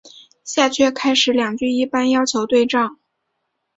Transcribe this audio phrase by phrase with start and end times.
[0.43, 2.97] 下阕开始两句一般要求对仗。